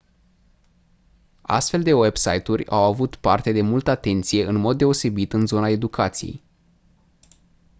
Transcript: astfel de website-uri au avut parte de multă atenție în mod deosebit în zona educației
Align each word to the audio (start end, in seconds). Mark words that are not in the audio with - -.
astfel 1.41 1.83
de 1.83 1.93
website-uri 1.93 2.67
au 2.67 2.83
avut 2.83 3.15
parte 3.15 3.51
de 3.51 3.61
multă 3.61 3.89
atenție 3.89 4.45
în 4.45 4.55
mod 4.55 4.77
deosebit 4.77 5.33
în 5.33 5.45
zona 5.45 5.67
educației 5.67 6.43